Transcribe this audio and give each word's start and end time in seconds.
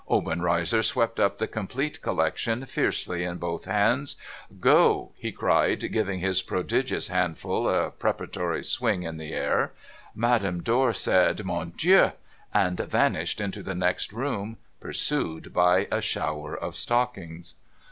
Obenreizer 0.09 0.81
swept 0.81 1.19
up 1.19 1.37
the 1.37 1.45
complete 1.47 2.01
collection 2.01 2.65
fiercely 2.65 3.23
in 3.23 3.37
both 3.37 3.65
hands.' 3.65 4.15
Go!' 4.71 5.11
he 5.23 5.31
cried, 5.31 5.91
giving 5.91 6.21
his 6.21 6.41
prodigious 6.41 7.09
handful 7.09 7.69
a 7.69 7.91
preparatory 7.91 8.63
swing 8.63 9.03
in 9.03 9.17
the 9.17 9.31
air. 9.31 9.73
Madame 10.15 10.63
Dor 10.63 10.91
said,' 10.91 11.45
Mon 11.45 11.69
Dieu,' 11.77 12.13
and 12.51 12.79
vanished 12.79 13.39
into 13.39 13.61
the 13.61 13.75
next 13.75 14.11
room, 14.11 14.57
pursued 14.79 15.53
by 15.53 15.87
a 15.91 16.01
shower 16.01 16.57
of 16.57 16.75
stockings. 16.75 17.53